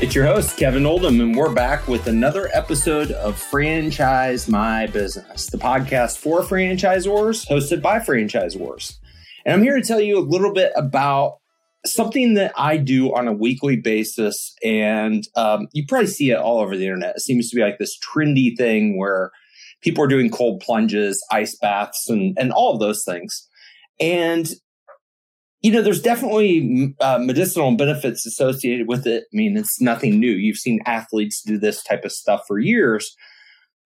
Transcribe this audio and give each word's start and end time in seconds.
It's 0.00 0.14
your 0.14 0.24
host, 0.24 0.56
Kevin 0.56 0.86
Oldham, 0.86 1.20
and 1.20 1.36
we're 1.36 1.52
back 1.52 1.86
with 1.86 2.06
another 2.06 2.48
episode 2.54 3.10
of 3.10 3.36
Franchise 3.36 4.48
My 4.48 4.86
Business, 4.86 5.48
the 5.48 5.58
podcast 5.58 6.16
for 6.16 6.40
franchisors, 6.40 7.46
hosted 7.46 7.82
by 7.82 7.98
franchisors. 7.98 8.96
And 9.44 9.52
I'm 9.52 9.62
here 9.62 9.76
to 9.76 9.86
tell 9.86 10.00
you 10.00 10.18
a 10.18 10.24
little 10.24 10.54
bit 10.54 10.72
about 10.74 11.36
something 11.84 12.32
that 12.34 12.52
I 12.56 12.78
do 12.78 13.14
on 13.14 13.28
a 13.28 13.34
weekly 13.34 13.76
basis. 13.76 14.54
And 14.64 15.28
um, 15.36 15.68
you 15.72 15.84
probably 15.86 16.06
see 16.06 16.30
it 16.30 16.38
all 16.38 16.60
over 16.60 16.78
the 16.78 16.84
internet. 16.84 17.16
It 17.16 17.20
seems 17.20 17.50
to 17.50 17.56
be 17.56 17.62
like 17.62 17.78
this 17.78 17.98
trendy 17.98 18.56
thing 18.56 18.98
where 18.98 19.30
people 19.82 20.02
are 20.02 20.08
doing 20.08 20.30
cold 20.30 20.60
plunges, 20.60 21.22
ice 21.30 21.58
baths, 21.60 22.08
and, 22.08 22.34
and 22.38 22.52
all 22.52 22.72
of 22.72 22.80
those 22.80 23.04
things. 23.04 23.46
And 24.00 24.50
you 25.62 25.70
know, 25.70 25.82
there's 25.82 26.00
definitely 26.00 26.94
uh, 27.00 27.18
medicinal 27.18 27.74
benefits 27.76 28.24
associated 28.24 28.88
with 28.88 29.06
it. 29.06 29.24
I 29.24 29.36
mean, 29.36 29.56
it's 29.56 29.80
nothing 29.80 30.18
new. 30.18 30.30
You've 30.30 30.56
seen 30.56 30.80
athletes 30.86 31.42
do 31.42 31.58
this 31.58 31.82
type 31.82 32.04
of 32.04 32.12
stuff 32.12 32.42
for 32.46 32.58
years, 32.58 33.14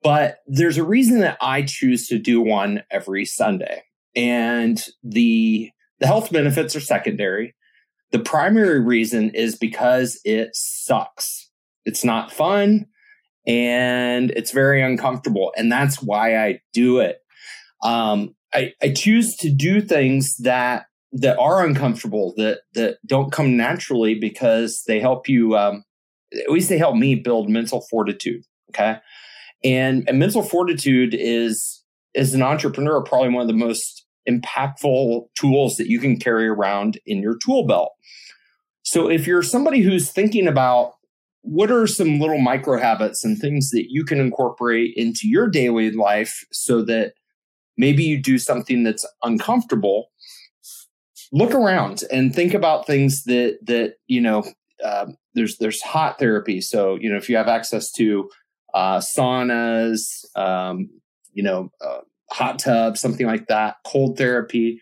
but 0.03 0.39
there's 0.47 0.79
a 0.79 0.85
reason 0.85 1.21
that 1.21 1.37
I 1.41 1.63
choose 1.63 2.07
to 2.09 2.19
do 2.19 2.41
one 2.41 2.83
every 2.91 3.25
Sunday. 3.25 3.83
And 4.15 4.85
the 5.03 5.71
the 5.99 6.07
health 6.07 6.31
benefits 6.31 6.77
are 6.77 6.81
secondary. 6.81 7.55
The 8.13 8.19
primary 8.21 8.81
reason 8.81 9.31
is 9.31 9.57
because 9.57 10.21
it 10.25 10.51
sucks. 10.53 11.51
It's 11.85 12.05
not 12.05 12.33
fun 12.33 12.87
and 13.47 14.31
it's 14.33 14.53
very 14.53 14.83
uncomfortable. 14.83 15.53
And 15.57 15.71
that's 15.71 16.03
why 16.03 16.37
I 16.37 16.61
do 16.73 16.99
it. 17.01 17.19
Um, 17.83 18.35
I, 18.53 18.73
I 18.83 18.93
choose 18.93 19.37
to 19.39 19.51
do 19.51 19.81
things 19.81 20.37
that 20.39 20.87
that 21.15 21.39
are 21.39 21.65
uncomfortable 21.65 22.35
that 22.37 22.61
that 22.75 22.99
don't 23.07 23.33
come 23.33 23.57
naturally 23.57 24.15
because 24.15 24.83
they 24.87 25.01
help 25.01 25.29
you 25.29 25.57
um, 25.57 25.85
at 26.33 26.51
least 26.51 26.69
they 26.69 26.79
help 26.79 26.97
me 26.97 27.15
build 27.15 27.49
mental 27.49 27.81
fortitude 27.91 28.43
okay? 28.75 28.99
And, 29.63 30.05
and 30.09 30.19
mental 30.19 30.43
fortitude 30.43 31.15
is 31.19 31.83
as 32.15 32.35
an 32.35 32.43
entrepreneur 32.43 33.03
probably 33.03 33.31
one 33.31 33.43
of 33.43 33.49
the 33.49 33.55
most 33.55 34.05
impactful 34.29 35.27
tools 35.39 35.77
that 35.77 35.89
you 35.89 35.99
can 35.99 36.19
carry 36.19 36.47
around 36.47 36.99
in 37.07 37.21
your 37.21 37.37
tool 37.37 37.67
belt. 37.67 37.93
So 38.83 39.09
if 39.09 39.27
you're 39.27 39.43
somebody 39.43 39.81
who's 39.81 40.11
thinking 40.11 40.47
about 40.47 40.93
what 41.43 41.71
are 41.71 41.87
some 41.87 42.21
little 42.21 42.39
micro 42.39 42.79
habits 42.79 43.25
and 43.25 43.39
things 43.39 43.71
that 43.71 43.87
you 43.89 44.05
can 44.05 44.19
incorporate 44.19 44.93
into 44.97 45.23
your 45.25 45.49
daily 45.49 45.91
life 45.91 46.45
so 46.53 46.83
that 46.85 47.13
maybe 47.77 48.03
you 48.03 48.21
do 48.21 48.39
something 48.39 48.83
that's 48.83 49.07
uncomfortable 49.23 50.07
look 51.35 51.53
around 51.53 52.05
and 52.13 52.33
think 52.33 52.55
about 52.55 52.87
things 52.87 53.25
that 53.25 53.59
that 53.67 53.95
you 54.07 54.21
know 54.21 54.45
uh, 54.83 55.07
there's 55.35 55.59
there's 55.59 55.83
hot 55.83 56.19
therapy. 56.19 56.61
So 56.61 56.95
you 56.95 57.11
know 57.11 57.17
if 57.17 57.29
you 57.29 57.37
have 57.37 57.49
access 57.49 57.91
to 57.93 58.31
uh, 58.73 59.01
saunas 59.01 60.25
um, 60.37 60.89
you 61.33 61.43
know 61.43 61.71
uh, 61.85 62.01
hot 62.31 62.61
tub 62.61 62.97
something 62.97 63.27
like 63.27 63.49
that 63.49 63.77
cold 63.85 64.17
therapy 64.17 64.81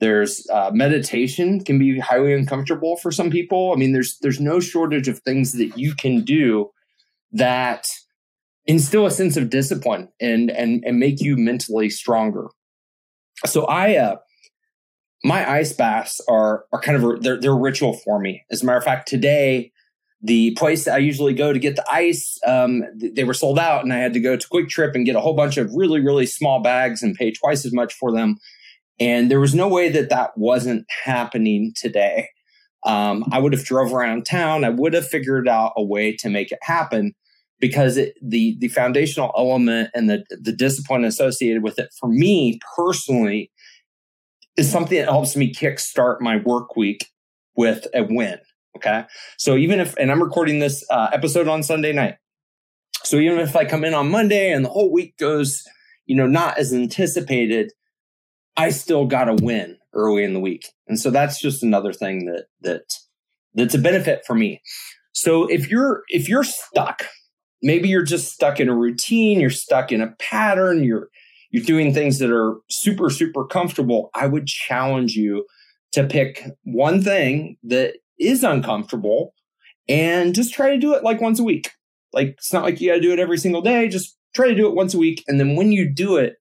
there's 0.00 0.44
uh, 0.52 0.72
meditation 0.74 1.62
can 1.62 1.78
be 1.78 2.00
highly 2.00 2.34
uncomfortable 2.34 2.96
for 2.96 3.12
some 3.12 3.30
people. 3.30 3.72
I 3.72 3.76
mean 3.76 3.92
there's 3.92 4.18
there's 4.20 4.40
no 4.40 4.58
shortage 4.58 5.06
of 5.06 5.20
things 5.20 5.52
that 5.52 5.78
you 5.78 5.94
can 5.94 6.24
do 6.24 6.70
that 7.30 7.86
instill 8.66 9.06
a 9.06 9.12
sense 9.12 9.36
of 9.36 9.48
discipline 9.48 10.08
and 10.20 10.50
and 10.50 10.82
and 10.84 10.98
make 10.98 11.20
you 11.20 11.36
mentally 11.36 11.88
stronger. 11.88 12.48
So 13.46 13.66
i 13.66 13.94
uh 13.94 14.16
my 15.24 15.48
ice 15.50 15.72
baths 15.72 16.20
are 16.28 16.64
are 16.72 16.80
kind 16.80 17.02
of 17.02 17.22
they're 17.22 17.40
they're 17.40 17.56
ritual 17.56 17.94
for 17.94 18.18
me. 18.18 18.44
As 18.50 18.62
a 18.62 18.66
matter 18.66 18.78
of 18.78 18.84
fact, 18.84 19.08
today 19.08 19.72
the 20.22 20.52
place 20.52 20.86
I 20.86 20.98
usually 20.98 21.34
go 21.34 21.52
to 21.52 21.58
get 21.58 21.74
the 21.74 21.84
ice, 21.90 22.38
um, 22.46 22.84
they 22.94 23.24
were 23.24 23.34
sold 23.34 23.58
out, 23.58 23.82
and 23.82 23.92
I 23.92 23.98
had 23.98 24.12
to 24.12 24.20
go 24.20 24.36
to 24.36 24.48
QuikTrip 24.48 24.94
and 24.94 25.04
get 25.04 25.16
a 25.16 25.20
whole 25.20 25.34
bunch 25.34 25.56
of 25.56 25.72
really 25.74 26.00
really 26.00 26.26
small 26.26 26.60
bags 26.60 27.02
and 27.02 27.14
pay 27.14 27.32
twice 27.32 27.64
as 27.64 27.72
much 27.72 27.94
for 27.94 28.12
them. 28.12 28.38
And 29.00 29.30
there 29.30 29.40
was 29.40 29.54
no 29.54 29.68
way 29.68 29.88
that 29.90 30.10
that 30.10 30.36
wasn't 30.36 30.86
happening 31.04 31.72
today. 31.76 32.28
Um, 32.84 33.24
I 33.32 33.38
would 33.38 33.52
have 33.52 33.64
drove 33.64 33.92
around 33.92 34.26
town. 34.26 34.64
I 34.64 34.70
would 34.70 34.92
have 34.92 35.06
figured 35.06 35.48
out 35.48 35.72
a 35.76 35.84
way 35.84 36.14
to 36.16 36.28
make 36.28 36.52
it 36.52 36.58
happen 36.62 37.14
because 37.60 37.96
it, 37.96 38.14
the 38.20 38.56
the 38.58 38.68
foundational 38.68 39.32
element 39.36 39.90
and 39.94 40.10
the 40.10 40.24
the 40.30 40.52
discipline 40.52 41.04
associated 41.04 41.62
with 41.62 41.78
it 41.78 41.90
for 41.98 42.08
me 42.08 42.58
personally 42.76 43.50
is 44.56 44.70
something 44.70 44.98
that 44.98 45.08
helps 45.08 45.36
me 45.36 45.52
kickstart 45.52 46.20
my 46.20 46.36
work 46.36 46.76
week 46.76 47.06
with 47.56 47.86
a 47.94 48.02
win. 48.02 48.38
Okay. 48.76 49.04
So 49.38 49.56
even 49.56 49.80
if, 49.80 49.96
and 49.96 50.10
I'm 50.10 50.22
recording 50.22 50.58
this 50.58 50.84
uh, 50.90 51.08
episode 51.12 51.48
on 51.48 51.62
Sunday 51.62 51.92
night. 51.92 52.16
So 53.04 53.16
even 53.16 53.38
if 53.38 53.56
I 53.56 53.64
come 53.64 53.84
in 53.84 53.94
on 53.94 54.10
Monday 54.10 54.52
and 54.52 54.64
the 54.64 54.70
whole 54.70 54.92
week 54.92 55.16
goes, 55.18 55.62
you 56.06 56.16
know, 56.16 56.26
not 56.26 56.58
as 56.58 56.72
anticipated, 56.72 57.72
I 58.56 58.70
still 58.70 59.06
got 59.06 59.28
a 59.28 59.34
win 59.34 59.78
early 59.94 60.24
in 60.24 60.34
the 60.34 60.40
week. 60.40 60.68
And 60.88 60.98
so 60.98 61.10
that's 61.10 61.40
just 61.40 61.62
another 61.62 61.92
thing 61.92 62.26
that, 62.26 62.46
that, 62.60 62.82
that's 63.54 63.74
a 63.74 63.78
benefit 63.78 64.22
for 64.26 64.34
me. 64.34 64.62
So 65.12 65.46
if 65.46 65.70
you're, 65.70 66.02
if 66.08 66.28
you're 66.28 66.44
stuck, 66.44 67.06
maybe 67.62 67.88
you're 67.88 68.02
just 68.02 68.32
stuck 68.32 68.60
in 68.60 68.68
a 68.68 68.74
routine, 68.74 69.40
you're 69.40 69.50
stuck 69.50 69.92
in 69.92 70.00
a 70.00 70.14
pattern, 70.18 70.82
you're, 70.82 71.08
you're 71.52 71.62
doing 71.62 71.94
things 71.94 72.18
that 72.18 72.30
are 72.30 72.56
super, 72.70 73.10
super 73.10 73.44
comfortable, 73.44 74.10
I 74.14 74.26
would 74.26 74.46
challenge 74.46 75.14
you 75.14 75.46
to 75.92 76.04
pick 76.04 76.44
one 76.64 77.02
thing 77.02 77.58
that 77.62 77.96
is 78.18 78.42
uncomfortable 78.42 79.34
and 79.88 80.34
just 80.34 80.54
try 80.54 80.70
to 80.70 80.78
do 80.78 80.94
it 80.94 81.04
like 81.04 81.20
once 81.20 81.38
a 81.38 81.44
week. 81.44 81.70
Like 82.12 82.28
it's 82.28 82.52
not 82.52 82.64
like 82.64 82.80
you 82.80 82.90
got 82.90 82.96
to 82.96 83.00
do 83.00 83.12
it 83.12 83.18
every 83.18 83.36
single 83.38 83.60
day. 83.60 83.88
Just 83.88 84.16
try 84.34 84.48
to 84.48 84.54
do 84.54 84.66
it 84.66 84.74
once 84.74 84.94
a 84.94 84.98
week. 84.98 85.22
And 85.28 85.38
then 85.38 85.54
when 85.54 85.72
you 85.72 85.92
do 85.92 86.16
it, 86.16 86.36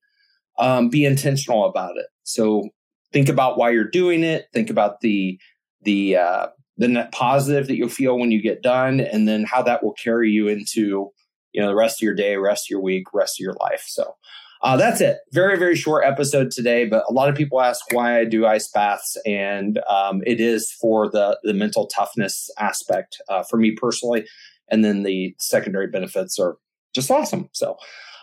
um, 0.57 0.89
be 0.89 1.03
intentional 1.03 1.66
about 1.66 1.97
it. 1.97 2.05
So 2.23 2.69
think 3.11 3.28
about 3.28 3.57
why 3.57 3.72
you're 3.72 3.83
doing 3.83 4.23
it. 4.23 4.45
Think 4.53 4.69
about 4.69 5.01
the, 5.01 5.38
the, 5.81 6.16
uh, 6.16 6.47
the 6.78 6.88
net 6.88 7.11
positive 7.11 7.67
that 7.67 7.75
you'll 7.75 7.89
feel 7.89 8.17
when 8.17 8.31
you 8.31 8.41
get 8.41 8.63
done 8.63 9.01
and 9.01 9.28
then 9.28 9.43
how 9.43 9.61
that 9.63 9.83
will 9.83 9.93
carry 9.93 10.29
you 10.29 10.47
into, 10.47 11.11
you 11.51 11.61
know, 11.61 11.67
the 11.67 11.75
rest 11.75 12.01
of 12.01 12.05
your 12.05 12.16
day, 12.16 12.38
rest 12.38 12.67
of 12.67 12.69
your 12.69 12.81
week, 12.81 13.13
rest 13.13 13.39
of 13.39 13.43
your 13.43 13.55
life. 13.59 13.83
So, 13.88 14.16
uh, 14.63 14.77
that's 14.77 15.01
it. 15.01 15.17
Very, 15.31 15.57
very 15.57 15.75
short 15.75 16.05
episode 16.05 16.51
today, 16.51 16.85
but 16.85 17.03
a 17.09 17.13
lot 17.13 17.29
of 17.29 17.35
people 17.35 17.61
ask 17.61 17.81
why 17.91 18.19
I 18.19 18.25
do 18.25 18.45
ice 18.45 18.69
baths, 18.69 19.17
and 19.25 19.79
um, 19.89 20.22
it 20.25 20.39
is 20.39 20.72
for 20.79 21.09
the 21.09 21.39
the 21.44 21.53
mental 21.53 21.88
toughness 21.88 22.49
aspect 22.59 23.19
uh, 23.27 23.44
for 23.49 23.57
me 23.57 23.72
personally, 23.72 24.25
and 24.69 24.85
then 24.85 25.03
the 25.03 25.35
secondary 25.39 25.88
benefits 25.88 26.38
are 26.39 26.57
just 26.94 27.09
awesome. 27.09 27.49
So, 27.53 27.77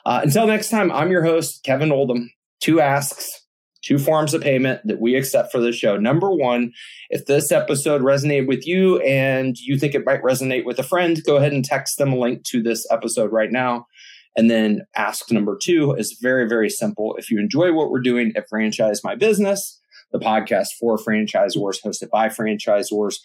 uh, 0.06 0.20
until 0.22 0.46
next 0.46 0.70
time, 0.70 0.92
I'm 0.92 1.10
your 1.10 1.24
host 1.24 1.64
Kevin 1.64 1.90
Oldham. 1.90 2.30
Two 2.60 2.80
asks, 2.80 3.28
two 3.82 3.98
forms 3.98 4.32
of 4.32 4.42
payment 4.42 4.80
that 4.84 5.00
we 5.00 5.16
accept 5.16 5.50
for 5.50 5.60
the 5.60 5.72
show. 5.72 5.96
Number 5.96 6.30
one, 6.30 6.72
if 7.10 7.26
this 7.26 7.50
episode 7.50 8.02
resonated 8.02 8.46
with 8.46 8.66
you 8.66 9.00
and 9.00 9.56
you 9.58 9.78
think 9.78 9.94
it 9.94 10.04
might 10.04 10.22
resonate 10.22 10.64
with 10.64 10.78
a 10.78 10.84
friend, 10.84 11.20
go 11.24 11.36
ahead 11.36 11.52
and 11.52 11.64
text 11.64 11.98
them 11.98 12.12
a 12.12 12.18
link 12.18 12.44
to 12.44 12.62
this 12.62 12.86
episode 12.90 13.32
right 13.32 13.50
now. 13.50 13.86
And 14.38 14.48
then 14.48 14.86
ask 14.94 15.32
number 15.32 15.58
two 15.60 15.94
is 15.94 16.16
very, 16.22 16.48
very 16.48 16.70
simple. 16.70 17.16
If 17.18 17.28
you 17.28 17.40
enjoy 17.40 17.72
what 17.72 17.90
we're 17.90 17.98
doing 17.98 18.32
at 18.36 18.48
Franchise 18.48 19.02
My 19.02 19.16
Business, 19.16 19.80
the 20.12 20.20
podcast 20.20 20.68
for 20.78 20.96
franchisors 20.96 21.82
hosted 21.84 22.08
by 22.10 22.28
franchisors, 22.28 23.16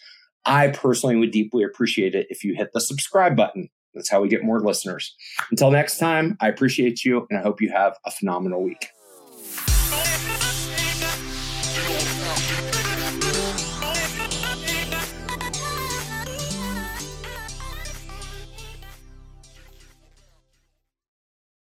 I 0.44 0.68
personally 0.68 1.14
would 1.14 1.30
deeply 1.30 1.62
appreciate 1.62 2.16
it 2.16 2.26
if 2.30 2.42
you 2.42 2.56
hit 2.56 2.70
the 2.74 2.80
subscribe 2.80 3.36
button. 3.36 3.68
That's 3.94 4.10
how 4.10 4.22
we 4.22 4.28
get 4.28 4.42
more 4.42 4.58
listeners. 4.58 5.14
Until 5.52 5.70
next 5.70 5.98
time, 5.98 6.36
I 6.40 6.48
appreciate 6.48 7.04
you 7.04 7.28
and 7.30 7.38
I 7.38 7.42
hope 7.42 7.62
you 7.62 7.70
have 7.70 7.96
a 8.04 8.10
phenomenal 8.10 8.64
week. 8.64 8.88